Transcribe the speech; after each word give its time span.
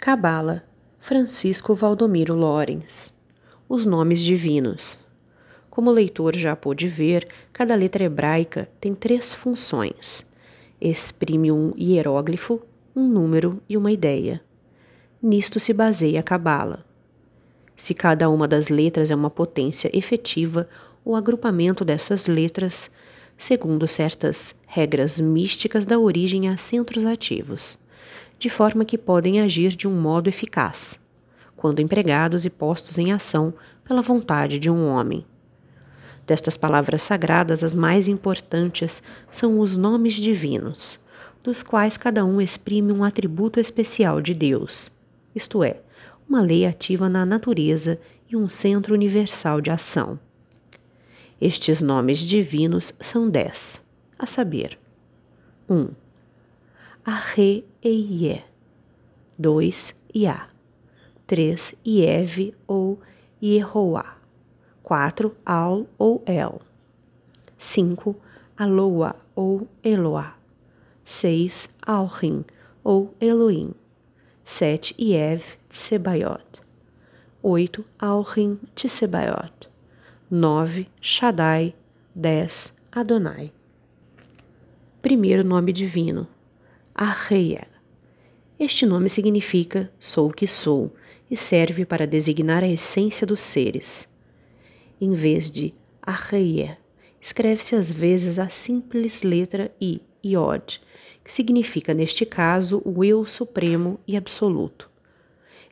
Cabala, 0.00 0.62
Francisco 1.00 1.74
Valdomiro 1.74 2.32
Lorenz. 2.32 3.12
Os 3.68 3.84
nomes 3.84 4.20
divinos. 4.20 5.00
Como 5.68 5.90
o 5.90 5.92
leitor 5.92 6.36
já 6.36 6.54
pôde 6.54 6.86
ver, 6.86 7.26
cada 7.52 7.74
letra 7.74 8.04
hebraica 8.04 8.68
tem 8.80 8.94
três 8.94 9.32
funções. 9.32 10.24
Exprime 10.80 11.50
um 11.50 11.72
hieróglifo, 11.76 12.62
um 12.94 13.08
número 13.08 13.60
e 13.68 13.76
uma 13.76 13.90
ideia. 13.90 14.40
Nisto 15.20 15.58
se 15.58 15.72
baseia 15.72 16.20
a 16.20 16.22
Cabala. 16.22 16.86
Se 17.74 17.92
cada 17.92 18.30
uma 18.30 18.46
das 18.46 18.68
letras 18.68 19.10
é 19.10 19.16
uma 19.16 19.28
potência 19.28 19.90
efetiva, 19.92 20.68
o 21.04 21.16
agrupamento 21.16 21.84
dessas 21.84 22.28
letras, 22.28 22.88
segundo 23.36 23.88
certas 23.88 24.54
regras 24.68 25.18
místicas, 25.18 25.84
dá 25.84 25.98
origem 25.98 26.48
a 26.48 26.56
centros 26.56 27.04
ativos 27.04 27.76
de 28.38 28.48
forma 28.48 28.84
que 28.84 28.96
podem 28.96 29.40
agir 29.40 29.74
de 29.74 29.88
um 29.88 30.00
modo 30.00 30.28
eficaz, 30.28 30.98
quando 31.56 31.80
empregados 31.80 32.44
e 32.44 32.50
postos 32.50 32.98
em 32.98 33.12
ação 33.12 33.52
pela 33.84 34.02
vontade 34.02 34.58
de 34.58 34.70
um 34.70 34.86
homem. 34.86 35.24
Destas 36.26 36.56
palavras 36.56 37.02
sagradas, 37.02 37.64
as 37.64 37.74
mais 37.74 38.06
importantes 38.06 39.02
são 39.30 39.58
os 39.58 39.76
nomes 39.76 40.14
divinos, 40.14 41.00
dos 41.42 41.62
quais 41.62 41.96
cada 41.96 42.24
um 42.24 42.40
exprime 42.40 42.92
um 42.92 43.02
atributo 43.02 43.58
especial 43.58 44.20
de 44.20 44.34
Deus, 44.34 44.92
isto 45.34 45.64
é, 45.64 45.80
uma 46.28 46.42
lei 46.42 46.66
ativa 46.66 47.08
na 47.08 47.24
natureza 47.24 47.98
e 48.28 48.36
um 48.36 48.48
centro 48.48 48.94
universal 48.94 49.60
de 49.60 49.70
ação. 49.70 50.18
Estes 51.40 51.80
nomes 51.80 52.18
divinos 52.18 52.92
são 53.00 53.30
dez, 53.30 53.80
a 54.18 54.26
saber: 54.26 54.78
1. 55.68 55.74
Um, 55.74 55.90
Arre 57.10 57.64
e 57.82 57.88
Ie. 57.88 58.44
2. 59.38 59.94
Iá. 60.14 60.46
3. 61.26 61.74
Ieve 61.82 62.54
ou 62.66 63.00
Iehoá. 63.40 64.18
4. 64.82 65.34
Al 65.46 65.86
ou 65.98 66.22
El. 66.26 66.60
5. 67.56 68.14
Aloa 68.58 69.16
ou 69.34 69.66
Eloá. 69.82 70.36
6. 71.02 71.70
Alrim 71.80 72.44
ou 72.84 73.14
Elohim. 73.18 73.72
7. 74.44 74.94
Iev 74.98 75.56
Tsebaiot. 75.70 76.62
8. 77.42 77.86
Alrim 77.98 78.58
Tsebaiot. 78.74 79.70
9. 80.30 80.86
Shaddai. 81.00 81.74
10. 82.14 82.74
Adonai. 82.92 83.50
Primeiro 85.00 85.42
nome 85.42 85.72
divino 85.72 86.28
Arreia. 87.00 87.68
Este 88.58 88.84
nome 88.84 89.08
significa 89.08 89.88
sou 90.00 90.30
o 90.30 90.32
que 90.32 90.48
sou 90.48 90.92
e 91.30 91.36
serve 91.36 91.86
para 91.86 92.08
designar 92.08 92.64
a 92.64 92.68
essência 92.68 93.24
dos 93.24 93.38
seres. 93.38 94.08
Em 95.00 95.14
vez 95.14 95.48
de 95.48 95.72
Arreia, 96.02 96.76
escreve-se 97.20 97.76
às 97.76 97.92
vezes 97.92 98.36
a 98.40 98.48
simples 98.48 99.22
letra 99.22 99.70
I, 99.80 100.02
Iod, 100.24 100.80
que 101.22 101.30
significa, 101.30 101.94
neste 101.94 102.26
caso, 102.26 102.82
o 102.84 103.04
eu 103.04 103.24
supremo 103.24 104.00
e 104.04 104.16
absoluto. 104.16 104.90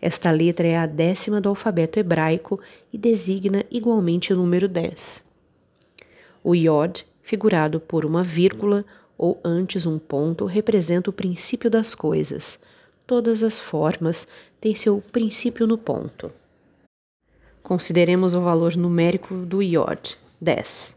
Esta 0.00 0.30
letra 0.30 0.68
é 0.68 0.76
a 0.76 0.86
décima 0.86 1.40
do 1.40 1.48
alfabeto 1.48 1.98
hebraico 1.98 2.60
e 2.92 2.96
designa 2.96 3.64
igualmente 3.68 4.32
o 4.32 4.36
número 4.36 4.68
10. 4.68 5.24
O 6.44 6.54
Iod, 6.54 7.04
figurado 7.20 7.80
por 7.80 8.04
uma 8.04 8.22
vírgula, 8.22 8.84
ou 9.18 9.40
antes 9.44 9.86
um 9.86 9.98
ponto, 9.98 10.44
representa 10.44 11.10
o 11.10 11.12
princípio 11.12 11.70
das 11.70 11.94
coisas. 11.94 12.58
Todas 13.06 13.42
as 13.42 13.58
formas 13.58 14.26
têm 14.60 14.74
seu 14.74 15.02
princípio 15.12 15.66
no 15.66 15.78
ponto. 15.78 16.30
Consideremos 17.62 18.34
o 18.34 18.40
valor 18.40 18.76
numérico 18.76 19.34
do 19.34 19.62
iod, 19.62 20.18
10. 20.40 20.96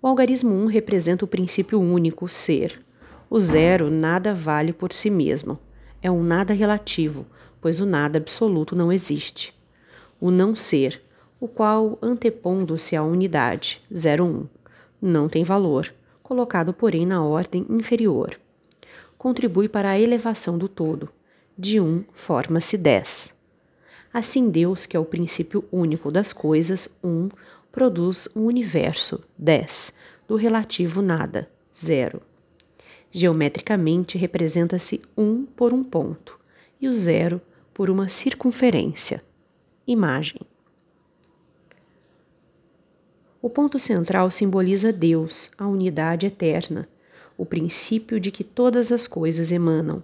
O 0.00 0.06
algarismo 0.06 0.54
1 0.54 0.66
representa 0.66 1.24
o 1.24 1.28
princípio 1.28 1.80
único, 1.80 2.28
ser. 2.28 2.80
O 3.28 3.40
zero 3.40 3.90
nada 3.90 4.32
vale 4.32 4.72
por 4.72 4.92
si 4.92 5.10
mesmo. 5.10 5.58
É 6.00 6.10
um 6.10 6.22
nada 6.22 6.54
relativo, 6.54 7.26
pois 7.60 7.80
o 7.80 7.86
nada 7.86 8.18
absoluto 8.18 8.76
não 8.76 8.92
existe. 8.92 9.52
O 10.20 10.30
não 10.30 10.54
ser, 10.54 11.02
o 11.40 11.48
qual, 11.48 11.98
antepondo-se 12.00 12.94
à 12.94 13.02
unidade, 13.02 13.82
01, 13.90 14.46
não 15.00 15.28
tem 15.28 15.44
valor, 15.44 15.92
colocado, 16.28 16.74
porém, 16.74 17.06
na 17.06 17.24
ordem 17.24 17.64
inferior. 17.70 18.38
Contribui 19.16 19.66
para 19.66 19.88
a 19.88 19.98
elevação 19.98 20.58
do 20.58 20.68
todo. 20.68 21.08
De 21.56 21.80
um, 21.80 22.04
forma-se 22.12 22.76
dez. 22.76 23.32
Assim, 24.12 24.50
Deus, 24.50 24.84
que 24.84 24.94
é 24.94 25.00
o 25.00 25.06
princípio 25.06 25.64
único 25.72 26.12
das 26.12 26.30
coisas, 26.30 26.86
um, 27.02 27.30
produz 27.72 28.28
o 28.34 28.40
um 28.40 28.44
universo, 28.44 29.24
dez, 29.38 29.94
do 30.28 30.36
relativo 30.36 31.00
nada, 31.00 31.50
zero. 31.74 32.20
Geometricamente, 33.10 34.18
representa-se 34.18 35.00
um 35.16 35.46
por 35.46 35.72
um 35.72 35.82
ponto 35.82 36.38
e 36.78 36.88
o 36.88 36.94
zero 36.94 37.40
por 37.72 37.88
uma 37.88 38.10
circunferência. 38.10 39.24
Imagem. 39.86 40.42
O 43.40 43.48
ponto 43.48 43.78
central 43.78 44.32
simboliza 44.32 44.92
Deus, 44.92 45.48
a 45.56 45.64
unidade 45.64 46.26
eterna, 46.26 46.88
o 47.36 47.46
princípio 47.46 48.18
de 48.18 48.32
que 48.32 48.42
todas 48.42 48.90
as 48.90 49.06
coisas 49.06 49.52
emanam. 49.52 50.02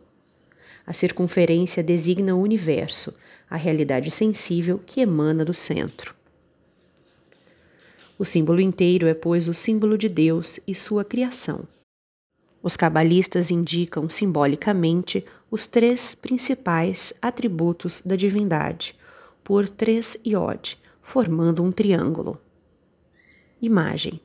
A 0.87 0.93
circunferência 0.93 1.83
designa 1.83 2.37
o 2.37 2.41
universo, 2.41 3.13
a 3.51 3.57
realidade 3.57 4.13
sensível 4.13 4.81
que 4.87 5.01
emana 5.01 5.45
do 5.45 5.53
centro. 5.53 6.15
O 8.17 8.25
símbolo 8.25 8.61
inteiro 8.61 9.09
é, 9.09 9.15
pois, 9.15 9.49
o 9.49 9.55
símbolo 9.55 9.99
de 9.99 10.09
Deus 10.09 10.61
e 10.65 10.73
sua 10.73 11.05
criação. 11.05 11.67
Os 12.63 12.77
cabalistas 12.77 13.51
indicam 13.51 14.09
simbolicamente 14.09 15.25
os 15.51 15.67
três 15.67 16.15
principais 16.15 17.13
atributos 17.21 18.01
da 18.01 18.15
divindade, 18.15 18.95
por 19.43 19.69
três 19.69 20.17
iod, 20.25 20.79
formando 21.03 21.65
um 21.65 21.73
triângulo 21.73 22.41
imagem. 23.65 24.21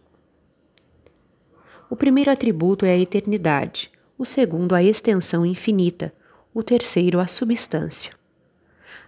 O 1.89 1.95
primeiro 1.95 2.29
atributo 2.29 2.85
é 2.85 2.91
a 2.91 2.97
eternidade, 2.97 3.91
o 4.17 4.25
segundo 4.25 4.75
a 4.75 4.83
extensão 4.83 5.45
infinita, 5.45 6.13
o 6.53 6.61
terceiro 6.61 7.19
a 7.19 7.27
substância. 7.27 8.11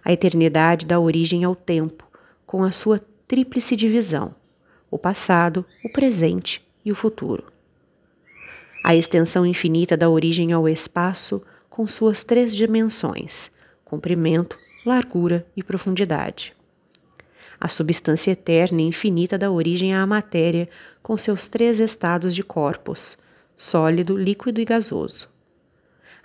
A 0.04 0.12
eternidade 0.12 0.86
dá 0.86 0.98
origem 0.98 1.44
ao 1.44 1.54
tempo, 1.54 2.04
com 2.44 2.64
a 2.64 2.72
sua 2.72 3.00
tríplice 3.28 3.76
divisão: 3.76 4.34
o 4.90 4.98
passado, 4.98 5.64
o 5.84 5.92
presente 5.92 6.66
e 6.84 6.90
o 6.90 6.94
futuro. 6.94 7.44
A 8.84 8.96
extensão 8.96 9.46
infinita 9.46 9.96
dá 9.96 10.10
origem 10.10 10.52
ao 10.52 10.68
espaço 10.68 11.42
com 11.70 11.86
suas 11.86 12.24
três 12.24 12.54
dimensões: 12.54 13.50
comprimento, 13.84 14.58
largura 14.84 15.46
e 15.56 15.62
profundidade. 15.62 16.52
A 17.64 17.68
substância 17.68 18.32
eterna 18.32 18.82
e 18.82 18.86
infinita 18.86 19.38
dá 19.38 19.48
origem 19.48 19.94
à 19.94 20.04
matéria, 20.04 20.68
com 21.00 21.16
seus 21.16 21.46
três 21.46 21.78
estados 21.78 22.34
de 22.34 22.42
corpos: 22.42 23.16
sólido, 23.54 24.16
líquido 24.16 24.60
e 24.60 24.64
gasoso. 24.64 25.28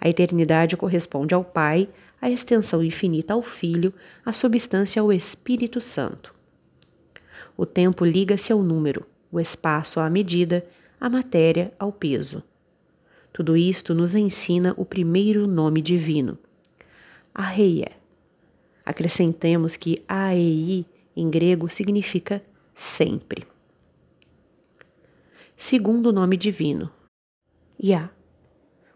A 0.02 0.10
eternidade 0.10 0.76
corresponde 0.76 1.36
ao 1.36 1.44
Pai, 1.44 1.88
a 2.20 2.28
extensão 2.28 2.84
infinita 2.84 3.36
ao 3.36 3.44
Filho, 3.44 3.94
a 4.26 4.34
substância 4.34 5.00
ao 5.00 5.14
Espírito 5.14 5.80
Santo. 5.80 6.34
O 7.56 7.68
tempo 7.68 8.04
liga-se 8.04 8.52
ao 8.52 8.64
número, 8.64 9.06
o 9.32 9.40
espaço 9.40 10.00
à 10.00 10.10
medida, 10.10 10.66
a 11.00 11.08
matéria 11.08 11.72
ao 11.78 11.92
peso. 11.92 12.42
Tudo 13.32 13.56
isto 13.56 13.94
nos 13.94 14.16
ensina 14.16 14.74
o 14.76 14.84
primeiro 14.84 15.46
nome 15.46 15.84
divino, 15.84 16.36
Arreia. 17.32 17.92
Acrescentemos 18.84 19.76
que 19.76 20.02
Aei 20.08 20.84
em 21.20 21.32
grego 21.32 21.68
significa 21.68 22.44
sempre. 22.76 23.44
Segundo 25.56 26.14
nome 26.14 26.38
divino, 26.38 26.92
Yah, 27.84 28.12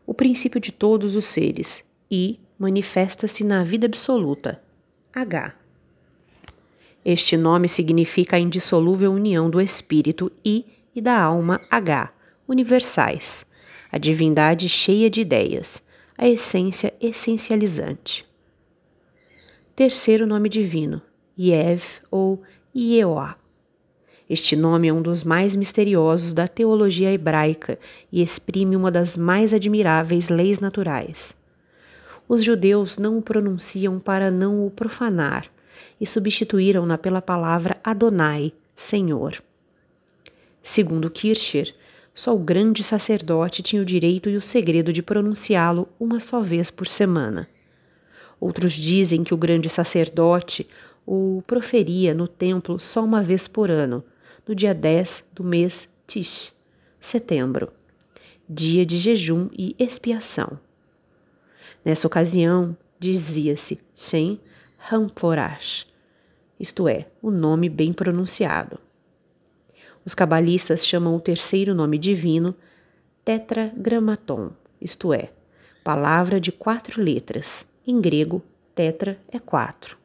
o 0.05 0.13
princípio 0.13 0.61
de 0.61 0.71
todos 0.71 1.15
os 1.15 1.25
seres, 1.25 1.83
e 2.09 2.39
manifesta-se 2.59 3.43
na 3.43 3.63
vida 3.63 3.87
absoluta, 3.87 4.61
H. 5.11 5.55
Este 7.03 7.35
nome 7.35 7.67
significa 7.67 8.35
a 8.35 8.39
indissolúvel 8.39 9.11
união 9.11 9.49
do 9.49 9.59
espírito 9.59 10.31
I 10.45 10.65
e 10.93 11.01
da 11.01 11.19
alma 11.19 11.59
H, 11.71 12.13
universais, 12.47 13.45
a 13.91 13.97
divindade 13.97 14.69
cheia 14.69 15.09
de 15.09 15.21
ideias, 15.21 15.81
a 16.15 16.27
essência 16.27 16.93
essencializante. 17.01 18.29
Terceiro 19.75 20.27
nome 20.27 20.49
divino, 20.49 21.01
Yev 21.37 22.01
ou 22.09 22.41
Ieoá. 22.75 23.35
Este 24.29 24.55
nome 24.55 24.87
é 24.87 24.93
um 24.93 25.01
dos 25.01 25.23
mais 25.23 25.55
misteriosos 25.55 26.33
da 26.33 26.47
teologia 26.47 27.11
hebraica 27.11 27.77
e 28.11 28.21
exprime 28.21 28.75
uma 28.75 28.89
das 28.89 29.17
mais 29.17 29.53
admiráveis 29.53 30.29
leis 30.29 30.59
naturais. 30.59 31.35
Os 32.29 32.41
judeus 32.41 32.97
não 32.97 33.17
o 33.17 33.21
pronunciam 33.21 33.99
para 33.99 34.31
não 34.31 34.65
o 34.65 34.71
profanar 34.71 35.47
e 35.99 36.07
substituíram-na 36.07 36.97
pela 36.97 37.21
palavra 37.21 37.77
Adonai, 37.83 38.53
Senhor. 38.73 39.41
Segundo 40.63 41.09
Kircher, 41.09 41.75
só 42.13 42.35
o 42.35 42.39
grande 42.39 42.83
sacerdote 42.83 43.61
tinha 43.61 43.81
o 43.81 43.85
direito 43.85 44.29
e 44.29 44.37
o 44.37 44.41
segredo 44.41 44.93
de 44.93 45.01
pronunciá-lo 45.01 45.89
uma 45.99 46.19
só 46.19 46.39
vez 46.39 46.69
por 46.71 46.87
semana. 46.87 47.49
Outros 48.39 48.73
dizem 48.73 49.23
que 49.23 49.33
o 49.33 49.37
grande 49.37 49.69
sacerdote 49.69 50.67
o 51.05 51.43
proferia 51.45 52.13
no 52.13 52.27
templo 52.27 52.79
só 52.79 53.03
uma 53.03 53.23
vez 53.23 53.47
por 53.47 53.69
ano, 53.69 54.03
no 54.47 54.55
dia 54.55 54.73
10 54.73 55.29
do 55.33 55.43
mês 55.43 55.89
Tish, 56.07 56.53
setembro, 56.99 57.71
dia 58.47 58.85
de 58.85 58.97
jejum 58.97 59.49
e 59.57 59.75
expiação. 59.79 60.59
Nessa 61.83 62.07
ocasião, 62.07 62.75
dizia-se 62.99 63.79
Shem 63.95 64.39
Hamporash, 64.91 65.87
isto 66.59 66.87
é, 66.87 67.07
o 67.21 67.31
nome 67.31 67.69
bem 67.69 67.91
pronunciado. 67.91 68.77
Os 70.05 70.13
cabalistas 70.13 70.85
chamam 70.85 71.15
o 71.15 71.19
terceiro 71.19 71.73
nome 71.73 71.97
divino 71.97 72.55
Tetragrammaton, 73.23 74.51
isto 74.79 75.13
é, 75.13 75.31
palavra 75.83 76.39
de 76.39 76.51
quatro 76.51 77.01
letras. 77.01 77.65
Em 77.85 77.99
grego, 77.99 78.43
tetra 78.75 79.19
é 79.31 79.39
quatro. 79.39 80.00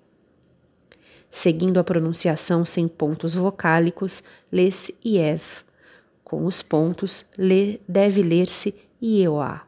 Seguindo 1.37 1.79
a 1.79 1.85
pronunciação 1.85 2.65
sem 2.65 2.88
pontos 2.88 3.35
vocálicos, 3.35 4.25
lê-se 4.50 4.94
Iev. 5.05 5.43
Com 6.25 6.47
os 6.47 6.62
pontos, 6.62 7.27
lê, 7.37 7.79
deve 7.87 8.23
ler-se 8.23 8.75
Ieoá, 9.03 9.67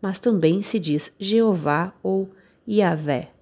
mas 0.00 0.20
também 0.20 0.62
se 0.62 0.78
diz 0.78 1.10
Jeová 1.18 1.92
ou 2.00 2.30
Yahvé. 2.66 3.32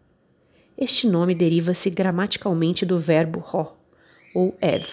Este 0.79 1.07
nome 1.07 1.35
deriva-se 1.35 1.91
gramaticalmente 1.91 2.87
do 2.87 2.99
verbo 2.99 3.39
ro, 3.39 3.77
ou 4.35 4.57
ev, 4.63 4.87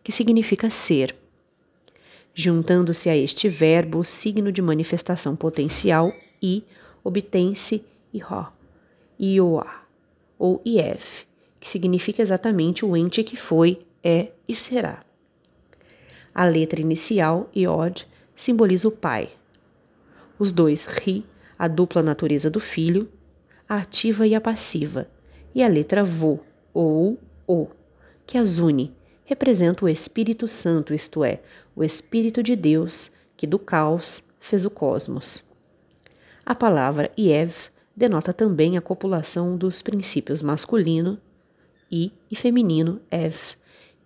que 0.00 0.12
significa 0.12 0.70
ser. 0.70 1.16
Juntando-se 2.32 3.10
a 3.10 3.16
este 3.16 3.48
verbo 3.48 3.98
o 3.98 4.04
signo 4.04 4.52
de 4.52 4.62
manifestação 4.62 5.34
potencial 5.34 6.12
i, 6.40 6.62
obtém-se 7.02 7.84
iho, 8.14 8.46
ioá, 9.18 9.82
ou 10.38 10.62
ief, 10.64 11.28
que 11.60 11.68
significa 11.68 12.22
exatamente 12.22 12.84
o 12.84 12.96
ente 12.96 13.22
que 13.22 13.36
foi, 13.36 13.80
é 14.02 14.28
e 14.48 14.56
será. 14.56 15.04
A 16.34 16.44
letra 16.46 16.80
inicial, 16.80 17.50
iod, 17.54 18.08
simboliza 18.34 18.88
o 18.88 18.90
pai. 18.90 19.28
Os 20.38 20.50
dois 20.50 20.84
ri, 20.84 21.24
a 21.58 21.68
dupla 21.68 22.02
natureza 22.02 22.48
do 22.48 22.58
filho, 22.58 23.08
a 23.68 23.76
ativa 23.76 24.26
e 24.26 24.34
a 24.34 24.40
passiva, 24.40 25.06
e 25.54 25.62
a 25.62 25.68
letra 25.68 26.02
Vo, 26.02 26.40
ou 26.72 27.18
O, 27.46 27.68
que 28.26 28.38
as 28.38 28.58
une, 28.58 28.94
representa 29.24 29.84
o 29.84 29.88
Espírito 29.88 30.48
Santo, 30.48 30.94
isto 30.94 31.22
é, 31.22 31.40
o 31.76 31.84
Espírito 31.84 32.42
de 32.42 32.56
Deus, 32.56 33.10
que 33.36 33.46
do 33.46 33.58
caos 33.58 34.22
fez 34.40 34.64
o 34.64 34.70
cosmos. 34.70 35.44
A 36.46 36.54
palavra 36.54 37.12
Iev 37.18 37.70
denota 37.94 38.32
também 38.32 38.76
a 38.76 38.80
copulação 38.80 39.56
dos 39.56 39.82
princípios 39.82 40.42
masculino 40.42 41.18
I 41.90 42.12
e 42.30 42.36
feminino 42.36 43.00
Ev, 43.10 43.56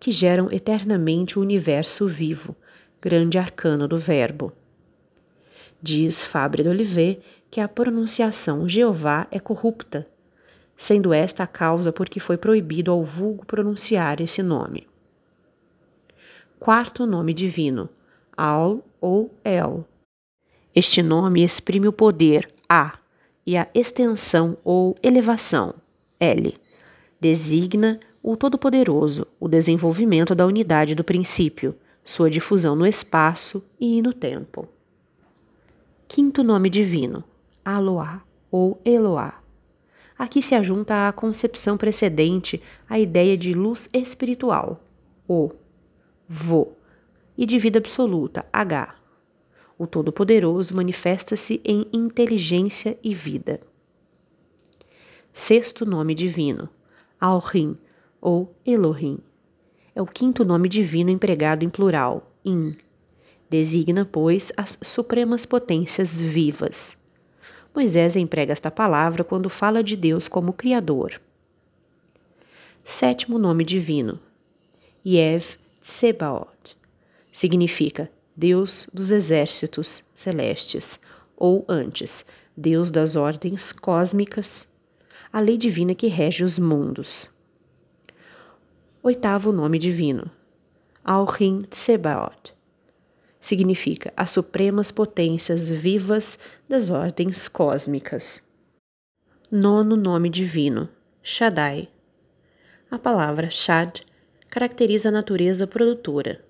que 0.00 0.10
geram 0.10 0.50
eternamente 0.50 1.38
o 1.38 1.42
universo 1.42 2.08
vivo, 2.08 2.56
grande 3.00 3.38
arcano 3.38 3.86
do 3.86 3.98
verbo. 3.98 4.52
Diz 5.80 6.24
Fabre 6.24 6.62
d'Olivet 6.62 7.20
que 7.50 7.60
a 7.60 7.68
pronunciação 7.68 8.68
Jeová 8.68 9.26
é 9.30 9.38
corrupta, 9.38 10.08
sendo 10.76 11.12
esta 11.12 11.42
a 11.42 11.46
causa 11.46 11.92
por 11.92 12.08
que 12.08 12.18
foi 12.18 12.36
proibido 12.36 12.90
ao 12.90 13.04
vulgo 13.04 13.44
pronunciar 13.44 14.20
esse 14.20 14.42
nome. 14.42 14.86
Quarto 16.58 17.06
nome 17.06 17.34
divino, 17.34 17.90
Al 18.36 18.82
ou 19.00 19.30
El. 19.44 19.84
Este 20.74 21.02
nome 21.02 21.44
exprime 21.44 21.86
o 21.86 21.92
poder 21.92 22.48
A 22.68 22.98
e 23.46 23.56
a 23.56 23.68
extensão 23.74 24.56
ou 24.64 24.96
elevação 25.02 25.74
L. 26.18 26.56
Designa 27.24 27.98
o 28.22 28.36
Todo-Poderoso, 28.36 29.26
o 29.40 29.48
desenvolvimento 29.48 30.34
da 30.34 30.44
unidade 30.44 30.94
do 30.94 31.02
princípio, 31.02 31.74
sua 32.04 32.28
difusão 32.28 32.76
no 32.76 32.86
espaço 32.86 33.64
e 33.80 34.02
no 34.02 34.12
tempo. 34.12 34.68
Quinto 36.06 36.42
nome 36.42 36.68
divino, 36.68 37.24
Aloá 37.64 38.20
ou 38.50 38.78
Eloá 38.84 39.40
Aqui 40.18 40.42
se 40.42 40.54
ajunta 40.54 41.08
à 41.08 41.12
concepção 41.14 41.78
precedente 41.78 42.62
a 42.86 42.98
ideia 42.98 43.38
de 43.38 43.54
luz 43.54 43.88
espiritual, 43.94 44.84
O, 45.26 45.50
Vo, 46.28 46.76
e 47.38 47.46
de 47.46 47.58
vida 47.58 47.78
absoluta, 47.78 48.44
H. 48.52 48.96
O 49.78 49.86
Todo-Poderoso 49.86 50.76
manifesta-se 50.76 51.58
em 51.64 51.86
inteligência 51.90 52.98
e 53.02 53.14
vida. 53.14 53.62
Sexto 55.32 55.86
nome 55.86 56.14
divino, 56.14 56.68
Alrim 57.20 57.76
ou 58.20 58.54
Elohim. 58.64 59.18
É 59.94 60.02
o 60.02 60.06
quinto 60.06 60.44
nome 60.44 60.68
divino 60.68 61.10
empregado 61.10 61.64
em 61.64 61.68
plural, 61.68 62.30
In. 62.44 62.76
Designa, 63.48 64.04
pois, 64.04 64.52
as 64.56 64.78
supremas 64.82 65.46
potências 65.46 66.20
vivas. 66.20 66.96
Moisés 67.74 68.16
emprega 68.16 68.52
esta 68.52 68.70
palavra 68.70 69.22
quando 69.22 69.48
fala 69.50 69.82
de 69.82 69.96
Deus 69.96 70.28
como 70.28 70.52
Criador. 70.52 71.20
Sétimo 72.82 73.38
nome 73.38 73.64
divino, 73.64 74.20
Yev 75.04 75.56
Tsebaot, 75.80 76.76
significa 77.32 78.10
Deus 78.36 78.88
dos 78.92 79.10
exércitos 79.10 80.04
celestes, 80.12 81.00
ou 81.36 81.64
antes, 81.68 82.24
Deus 82.56 82.90
das 82.90 83.16
ordens 83.16 83.72
cósmicas, 83.72 84.68
a 85.34 85.40
lei 85.40 85.58
divina 85.58 85.96
que 85.96 86.06
rege 86.06 86.44
os 86.44 86.60
mundos. 86.60 87.28
Oitavo 89.02 89.50
nome 89.50 89.80
divino, 89.80 90.30
Alrim 91.02 91.62
Tsebaot, 91.62 92.54
significa 93.40 94.12
as 94.16 94.30
supremas 94.30 94.92
potências 94.92 95.68
vivas 95.68 96.38
das 96.68 96.88
ordens 96.88 97.48
cósmicas. 97.48 98.40
Nono 99.50 99.96
nome 99.96 100.30
divino, 100.30 100.88
Shaddai. 101.20 101.88
A 102.88 102.96
palavra 102.96 103.50
Shad 103.50 104.02
caracteriza 104.48 105.08
a 105.08 105.12
natureza 105.12 105.66
produtora. 105.66 106.44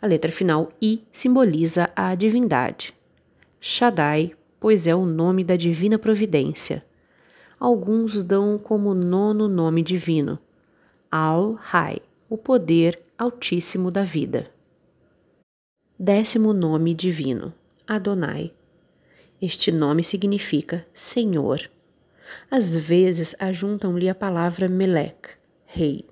A 0.00 0.06
letra 0.06 0.32
final 0.32 0.72
I 0.80 1.02
simboliza 1.12 1.90
a 1.94 2.14
divindade. 2.14 2.94
Shaddai, 3.60 4.34
pois 4.58 4.86
é 4.86 4.94
o 4.94 5.04
nome 5.04 5.44
da 5.44 5.54
divina 5.54 5.98
providência. 5.98 6.82
Alguns 7.60 8.22
dão 8.22 8.56
como 8.56 8.94
nono 8.94 9.46
nome 9.46 9.82
divino, 9.82 10.38
Al-Hai, 11.10 12.00
o 12.30 12.38
poder 12.38 12.98
altíssimo 13.18 13.90
da 13.90 14.02
vida. 14.02 14.50
Décimo 15.98 16.54
nome 16.54 16.94
divino, 16.94 17.52
Adonai. 17.86 18.54
Este 19.42 19.70
nome 19.70 20.02
significa 20.02 20.86
Senhor. 20.90 21.70
Às 22.50 22.74
vezes 22.74 23.36
ajuntam-lhe 23.38 24.08
a 24.08 24.14
palavra 24.14 24.66
Melech, 24.66 25.36
rei. 25.66 26.09